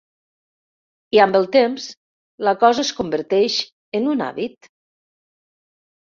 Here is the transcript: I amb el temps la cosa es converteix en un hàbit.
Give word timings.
I 1.17 1.19
amb 1.25 1.35
el 1.39 1.43
temps 1.55 1.83
la 2.47 2.53
cosa 2.63 2.81
es 2.89 2.91
converteix 2.99 3.57
en 3.99 4.09
un 4.15 4.23
hàbit. 4.29 4.71